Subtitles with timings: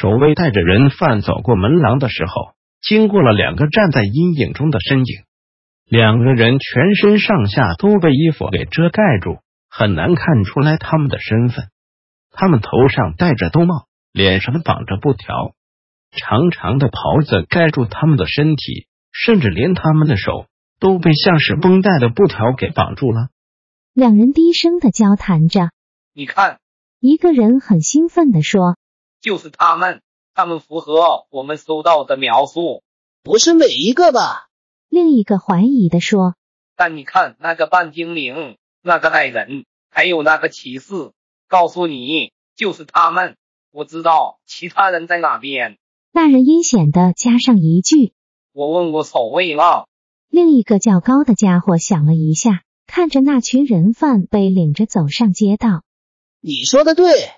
[0.00, 5.24] 守卫带着人犯走过门廊的时候，经过了两个站在阴影中的身影。
[5.84, 11.68] 两个人全身上下都被衣服给遮盖住，很难看出来他们的身份。
[12.30, 15.52] 他们头上戴着兜帽，脸上绑着布条，
[16.12, 20.46] 长长的袍子盖住他们的身体，甚至连他们的手
[20.78, 23.28] 都被像是绷带的布条给绑住了。
[23.92, 25.68] 两人低声的交谈着，
[26.14, 26.58] 你看，
[27.00, 28.79] 一个人很兴奋的说。
[29.20, 30.02] 就是他们，
[30.34, 32.82] 他们符合我们收到的描述，
[33.22, 34.48] 不是每一个吧？
[34.88, 36.34] 另一个怀疑的说。
[36.76, 41.12] 但你看那个半精灵，那个矮人，还有那个骑士，
[41.48, 43.36] 告诉你，就是他们。
[43.72, 45.78] 我知道其他人在哪边。
[46.12, 48.14] 那人阴险的加上一句
[48.52, 49.86] ：“我问过守卫了。”
[50.28, 55.84] 另一个较高的家伙想了一下，看着那群人犯被领着走上街道。
[56.40, 57.30] 你说的对。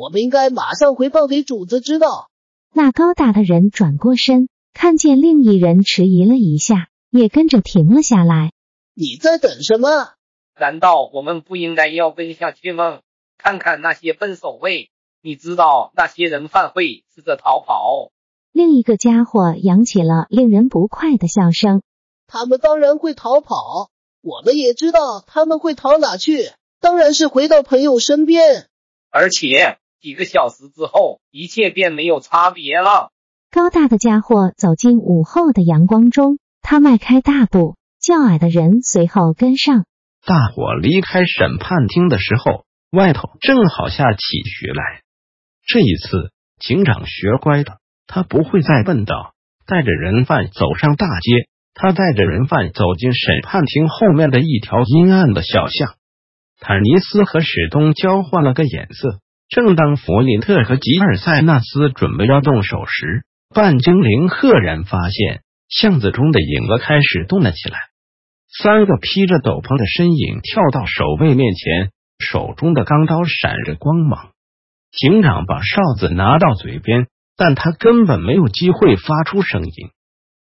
[0.00, 2.30] 我们应该马上回报给主子知道。
[2.72, 8.52] 那高大的人转过身，看见另一人迟疑了一下，也跟着停了下来。
[8.94, 10.14] 你在等什么？
[10.58, 13.00] 难道我们不应该要跟下去吗？
[13.36, 14.88] 看看那些笨守卫，
[15.20, 18.10] 你知道那些人犯会试着逃跑。
[18.52, 21.82] 另一个家伙扬起了令人不快的笑声。
[22.26, 23.90] 他们当然会逃跑，
[24.22, 28.66] 我们也知道他们会逃哪去，当然是回到朋友身边。
[29.10, 33.10] 而且几个小时之后，一切便没有差别了。
[33.50, 39.84] 高大的家伙走进午后的阳光中，他迈开大步，较矮的人随后跟上。
[40.24, 45.02] 大伙离开审判厅的时候，外头正好下起雪来。
[45.66, 49.34] 这一次，警长学乖了，他不会再笨到
[49.66, 51.48] 带着人犯走上大街。
[51.74, 55.94] 他带着人犯走进审判厅后面的一条阴暗的小巷。
[56.58, 59.20] 坦尼斯和史东交换了个眼色。
[59.50, 67.76] 正当弗林特和吉尔塞纳斯准备要动手时，半精灵赫然发现巷子中的影子开始动了起来。
[68.62, 71.90] 三个披着斗篷的身影跳到守卫面前，
[72.20, 74.30] 手中的钢刀闪着光芒。
[74.92, 79.72] 警长把哨子拿到嘴边，但他根本没有机会发出声音。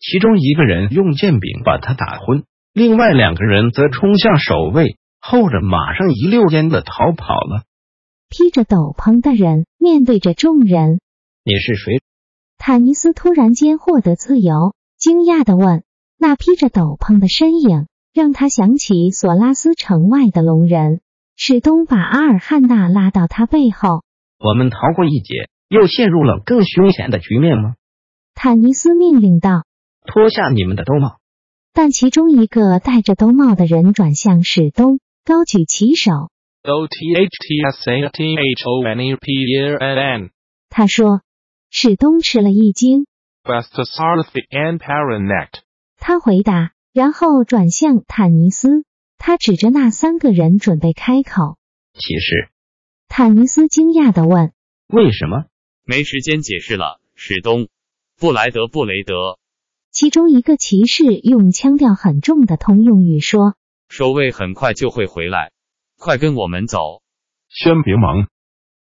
[0.00, 4.98] 其中一个人用剑柄把他打昏，另外两个人则冲向守卫。
[5.18, 7.62] 后者马上一溜烟的逃跑了。
[8.32, 11.00] 披着斗篷的人面对着众人
[11.44, 12.00] ：“你是谁？”
[12.56, 15.82] 坦尼斯突然间获得自由，惊讶的问
[16.16, 21.02] ：“那披着斗篷的身影让他想起索拉斯城外的龙人。”
[21.36, 24.02] 史东把阿尔汉娜拉到他背后
[24.40, 27.74] ：“我们逃过一劫，又陷入了更凶险的局面吗？”
[28.34, 29.64] 坦尼斯命令道
[30.10, 31.18] ：“脱下你们的兜帽。”
[31.74, 35.00] 但其中一个戴着兜帽的人转向史东。
[35.24, 36.31] 高举起手。
[40.70, 41.22] 他说
[41.70, 43.04] ：“史东吃了一惊。”
[43.42, 45.62] Best s a r t h and p a r e n e t
[45.98, 48.84] 他回答，然后转向坦尼斯。
[49.18, 51.56] 他指着那三个人，准备开口。
[51.94, 52.50] 骑士。
[53.08, 54.52] 坦尼斯惊讶的问
[54.86, 55.46] ：“为什么？”
[55.84, 57.66] 没时间解释了，史东。
[58.20, 59.38] 布莱德·布雷德。
[59.90, 63.56] 其中一个骑士用腔调很重的通用语说。
[63.88, 65.50] 守卫很快就会回来，
[66.02, 67.00] 快跟我们走！
[67.48, 68.26] 先别忙。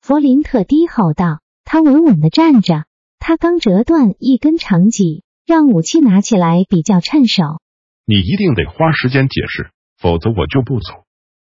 [0.01, 2.83] 弗林特低吼道：“他稳稳的站着，
[3.19, 7.61] 他刚折断一根长戟，让武器拿起来比较趁手。
[8.05, 11.05] 你一定得花时间解释，否则我就不走。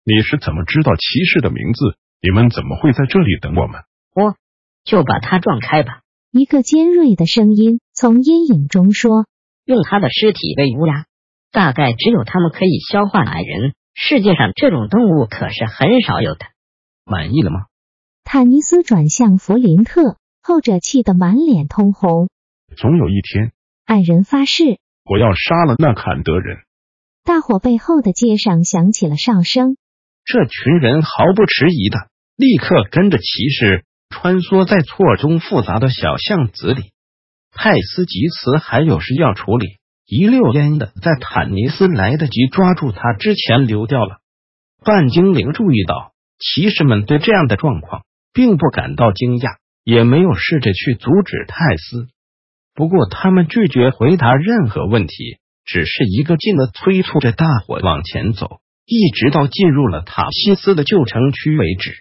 [0.04, 1.96] 你是怎么知道骑士的名字？
[2.20, 3.80] 你们怎么会在这里等我们？
[4.14, 4.36] 我
[4.84, 9.24] 就把他撞开吧。”一个尖锐的声音从阴影中说
[9.64, 11.06] ：“用他的尸体喂乌鸦。”
[11.50, 16.46] 大概只有他们可以消化矮人，世界上这种动物可是很少有的。
[17.04, 17.66] 满意了吗？
[18.24, 22.28] 坦尼斯转向弗林特，后者气得满脸通红。
[22.76, 23.52] 总有一天，
[23.84, 26.58] 矮人发誓，我要杀了那坎德人。
[27.22, 29.76] 大火背后的街上响起了哨声，
[30.24, 36.90] 这群人毫不迟疑的立刻跟着骑士穿梭在错综复杂的小巷子里。
[37.52, 39.78] 泰斯吉茨还有事要处理。
[40.06, 44.18] 一溜烟的在坦尼斯来得及抓住他之前溜掉了。
[44.84, 52.08] 半精灵注意到骑士们对这样的状况并不感到惊讶，也没有试着去阻止泰斯。
[52.74, 55.14] 不过，他们拒绝回答任何问题，
[55.64, 61.92] 只是一个劲的催促着大伙往前走，一直到进入了塔西斯的旧城区为止。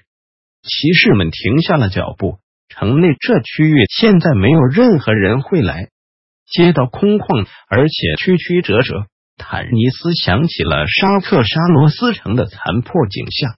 [0.64, 2.40] 骑士们停下了脚步，
[2.70, 5.90] 城内这区域现在没有任何人会来。
[6.54, 9.08] 街道空旷，而且曲曲折折。
[9.38, 13.56] 坦尼斯想起了沙克沙罗斯城的残破景象。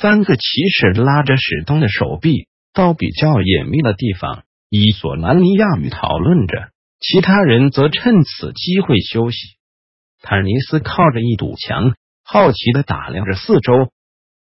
[0.00, 6.70] 三个骑士拉着史东的手臂，到比较隐秘的地方，以索兰尼亚语讨论着。
[7.00, 9.36] 其他人则趁此机会休息。
[10.22, 11.94] 坦尼斯靠着一堵墙，
[12.24, 13.90] 好奇的打量着四周。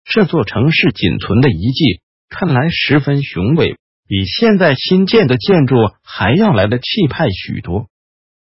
[0.04, 3.78] 这座城市仅存的遗迹看来十分雄伟，
[4.10, 7.90] 比现在新建的建筑还要来的气派许多。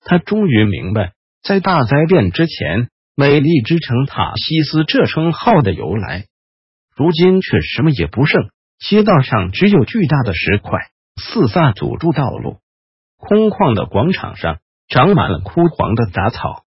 [0.01, 1.13] 他终于明白。
[1.41, 6.27] 在大灾变之前，美丽之城塔西斯这称号的由来，
[6.97, 8.51] 如今却什么也不剩。
[8.79, 10.81] 街道上只有巨大的石块
[11.21, 12.59] 四散阻住道路，
[13.17, 16.65] 空旷的广场上长满了枯黄的杂草。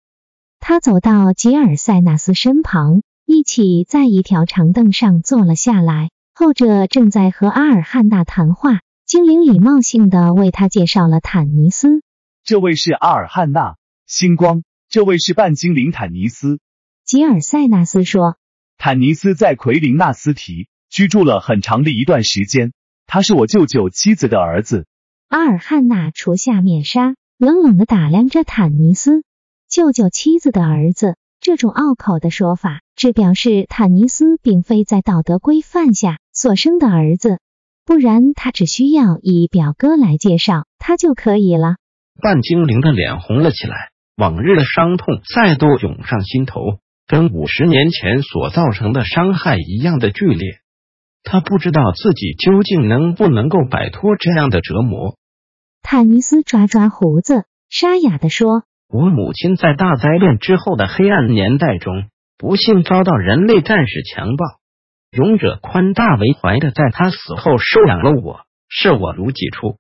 [0.60, 6.10] 他走到吉尔塞纳斯身旁，一起在一条长凳上坐了下来。
[6.34, 8.80] 后者正在和阿尔汉娜谈话。
[9.06, 12.02] 精灵礼貌性的为他介绍了坦尼斯，
[12.46, 13.76] 这位是阿尔汉娜。
[14.08, 16.62] 星光，这位是半精灵坦尼斯。
[17.04, 18.38] 吉尔塞纳斯说
[18.80, 22.72] ：“坦尼斯在奎林纳斯提居住了很长的一段时间，
[23.06, 24.86] 他是我舅舅妻子的儿子。”
[25.28, 29.26] 阿尔汉娜除下面纱，冷冷的打量着坦尼斯。
[29.68, 37.40] 舅舅妻子的儿子，这种拗口的说法，只表示坦尼斯并非在道德规范下所生的儿子，
[37.84, 41.78] 不然他只需要以表哥来介绍他就可以了。
[42.22, 43.76] 半精灵的脸红了起来。
[44.18, 46.60] 往日的伤痛再度涌上心头，
[47.08, 50.60] 跟五十年前所造成的伤害一样的剧烈。
[51.24, 55.18] 他不知道自己究竟能不能够摆脱这样的折磨。
[55.82, 64.46] 坦尼斯抓抓胡子，沙哑的说：“我母亲在大灾变之后的黑暗年代中，不幸遭到人类战士强暴。
[65.12, 69.78] 勇者宽大为怀的在他死后收养了我，视我如己出。”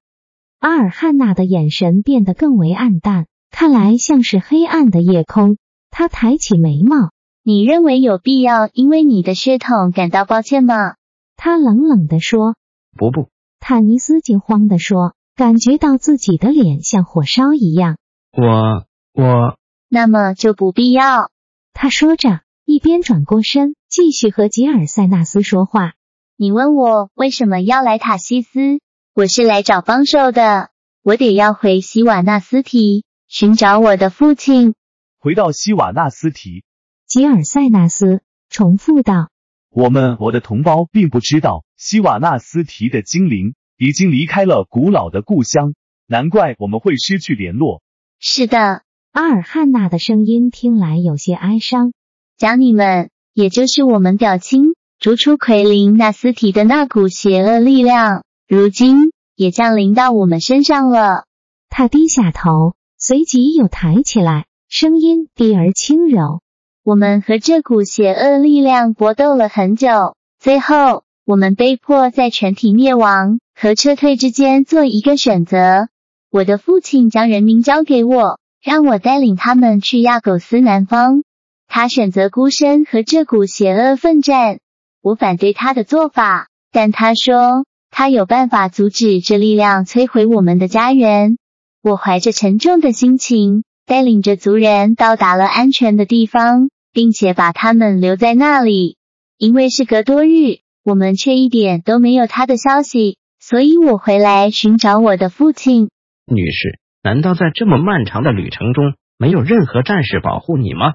[0.60, 3.26] 阿尔汉娜的眼神变得更为暗淡。
[3.52, 5.58] 看来像是黑暗的夜空。
[5.90, 7.12] 他抬起眉毛
[7.44, 10.94] ：“你认为有必要因为你的血统感到抱歉吗？”
[11.36, 12.56] 他冷冷的说
[12.98, 13.28] ：“不不。”
[13.60, 17.98] 坦尼斯惊慌的说，感觉到自己的脸像火烧一样。
[18.32, 19.58] “我我……
[19.90, 21.32] 那么就不必要。”
[21.74, 25.94] 他说着，一边转过身，继续和吉尔塞纳斯说话。
[26.38, 28.80] “你问我为什么要来塔西斯？
[29.14, 30.70] 我是来找帮手的。
[31.04, 34.76] 我得要回西瓦纳斯提。”寻找我的父亲，
[35.18, 36.66] 回到西瓦纳斯提。
[37.08, 39.30] 吉尔塞纳斯重复道
[39.72, 45.76] ：“我们，我的同胞，并不知道西瓦纳斯提的精灵已经离开了古老的故乡，
[46.08, 47.82] 难怪我们会失去联络。”
[48.20, 51.92] 是的，阿尔汉娜的声音听来有些哀伤。
[52.38, 61.26] 讲你们，也就是我们表亲逐出奎林纳斯提的那股邪恶力量，如今也降临到我们身上了。
[61.70, 62.74] 他低下头。
[62.98, 66.40] 随即又抬起来，声音低而轻柔。
[66.84, 75.90] 我们和这股邪恶力量搏斗了很久，最后我们被迫在全体灭亡和撤退之间做一个选择。
[76.30, 81.24] 我的父亲将人民交给我，让我带领他们去亚狗斯南方。
[81.68, 84.60] 他选择孤身和这股邪恶奋战。
[85.02, 91.38] 我反对他的做法，但他说他有办法阻止这力量摧毁我们的家园。
[91.82, 98.98] 我怀着沉重的心情，带领着族人到达了安全的地方，并且把他们留在那里。
[99.38, 105.90] 因为事隔多日，我们却一点都没有他的消息，所以我回来寻找我的父亲。
[106.28, 110.94] 女士，难道在这么漫长的旅程中，没有任何战士保护你吗？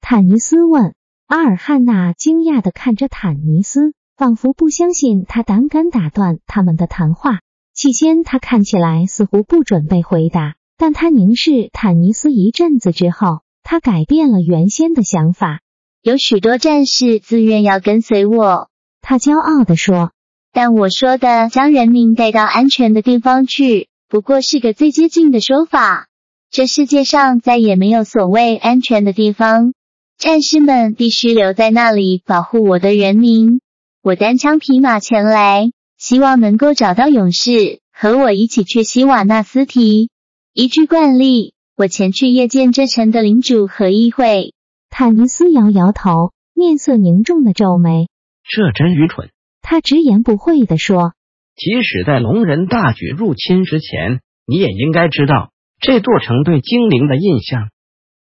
[0.00, 0.94] 坦尼斯问。
[1.26, 7.38] 阿尔汉娜惊讶的看着坦尼斯，仿佛不相信他胆敢打断他们的谈话。
[7.72, 15.60] 期间，他看起来似乎不准备回答，但他凝视坦尼斯一阵子之后，他改变了原先的想法。
[16.02, 18.68] 有许多战士自愿要跟随我，
[19.00, 20.10] 他骄傲地说。
[20.52, 26.08] 但我说的将人民带到安全的地方去，不过是个最接近的说法。
[26.50, 29.72] 这世界上再也没有所谓安全的地方，
[30.18, 33.60] 战士们必须留在那里保护我的人民。
[34.02, 35.70] 我单枪匹马前来。
[35.96, 40.08] 希望能够找到勇士和我一起去西瓦纳斯提。
[40.54, 44.54] 依据惯例，我前去夜见这城的领主和议会。
[44.88, 48.08] 坦尼斯摇摇头，面色凝重的皱眉。
[48.48, 49.28] 这真愚蠢！
[49.60, 51.12] 他直言不讳地说
[51.60, 57.68] ：“即使在龙人大举入侵之前，你也应该知道这座城对精灵的印象。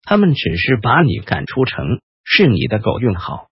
[0.02, 3.47] 他们只是把你赶出城，是你的狗运好。”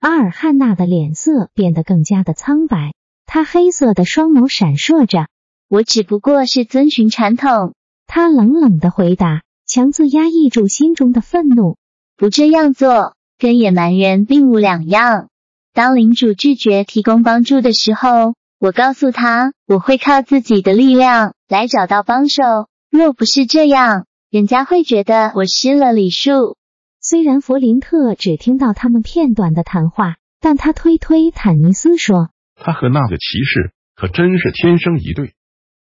[0.00, 2.94] 阿尔汉娜的脸色变得更加的苍白，
[3.26, 5.26] 他黑色的双眸闪烁着。
[5.68, 7.74] 我只不过是遵循传统，
[8.06, 11.76] 他冷冷的回答，强自压抑住心中的愤怒。
[12.16, 15.28] 不这样做，跟野蛮人并无两样。
[15.74, 22.42] 当领主拒绝提供帮助的时候，我告诉他我会靠自己的力量来找到帮手。
[22.90, 26.56] 若不是这样，人家会觉得我失了礼数。
[27.00, 35.34] 虽然弗林特只听到他们片段的谈话，但他推推坦尼斯说：“他和那个骑士可真是天生一对。”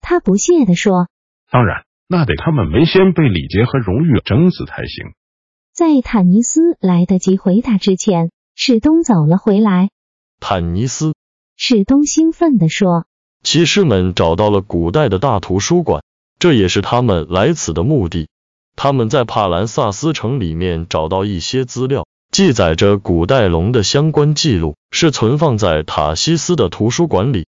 [0.02, 1.08] 他不屑地说
[1.50, 5.12] ：“当然，那得他们没先被礼节和荣誉整死才行。”
[5.72, 9.90] 在坦尼斯来得及回答之前，史东走了回来。
[10.40, 11.14] 坦尼斯，
[11.58, 13.06] 史东兴奋地说
[13.42, 16.02] ：“骑士们找到了古代的大图书馆，
[16.38, 18.28] 这也是他们来此的目的。
[18.76, 27.46] 他们在帕兰萨斯城里面找到一些资料，记载着古代龙的相关记录，是存放在塔西斯的图书馆里。”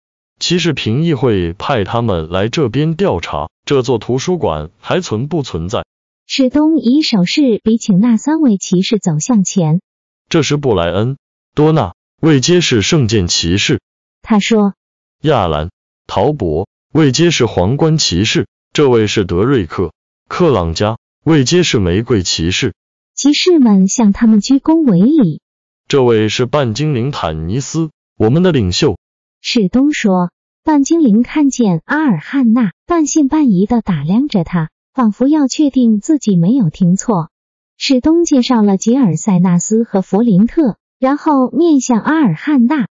[0.42, 5.86] 骑士评议会派他们来这边调查这座图书馆还存不存在。
[6.26, 9.80] 史东以手势比请那三位骑士走向前。
[10.28, 11.18] 这是布莱恩、
[11.54, 13.80] 多纳，未接是圣剑骑士。
[14.22, 14.76] 他说
[15.22, 15.70] ：“亚兰、
[16.08, 18.48] 陶博，未接是皇冠骑士。
[18.74, 19.92] 这位是德瑞克、
[20.28, 22.74] 克朗加，未接是玫瑰骑士。”
[23.14, 25.42] 骑士们向他们鞠躬为礼。
[25.88, 28.98] 这位是半精灵坦尼斯，我们的领袖。
[29.42, 30.32] 史东说
[30.64, 37.30] ：“半精灵看见阿尔汉娜，半信半疑的打量着他，仿佛要确定自己没有听错。”
[37.78, 42.88] 史东介绍了吉尔塞纳斯和弗林特，然后面向阿尔汉娜。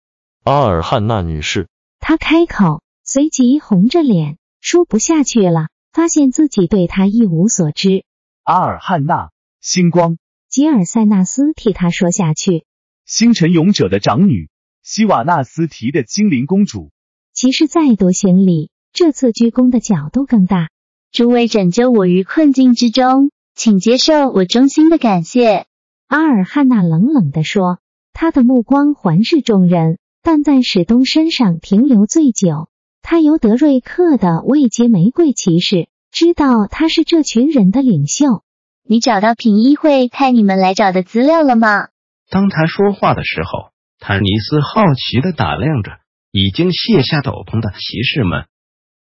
[0.45, 1.69] 阿尔汉娜女士，
[2.01, 8.05] 她开口，随即红着脸说不下去了，发现自己对她一无所知。
[8.45, 9.31] 阿尔汉娜，
[9.61, 10.17] 星光。
[10.49, 12.65] 吉尔塞纳斯替她说下去。
[13.05, 14.49] 星辰勇者的长女。
[14.83, 16.93] 希瓦纳斯提的精灵公主，
[17.35, 20.71] 骑士再度行礼，这次鞠躬的角度更大。
[21.13, 25.67] 诸位拯救我于困境之中，请接受我衷心的感谢。
[26.07, 27.81] 阿尔汉娜冷冷地说，
[28.15, 29.99] 他的目光环视众人，
[30.31, 32.69] 但在史东身上停留最久。
[33.01, 38.43] 他由德瑞克的未接玫瑰骑士知道他是这群人的领袖。
[38.87, 41.89] 你找到评议会派你们来找的资料了吗？
[42.29, 43.71] 当他说话的时候。
[43.99, 45.93] 坦尼斯好奇的打量着
[46.31, 48.45] 已经卸下斗篷的骑士们。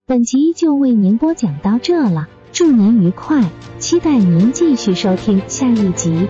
[0.04, 3.48] 本集就为您播讲到这了，祝您愉快，
[3.78, 6.26] 期待您继续收听下一集。